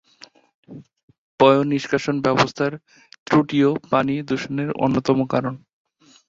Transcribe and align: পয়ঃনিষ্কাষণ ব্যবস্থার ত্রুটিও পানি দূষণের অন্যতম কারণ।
পয়ঃনিষ্কাষণ 1.39 2.15
ব্যবস্থার 2.25 2.71
ত্রুটিও 3.27 3.69
পানি 3.91 4.15
দূষণের 4.29 4.69
অন্যতম 4.83 5.17
কারণ। 5.33 5.53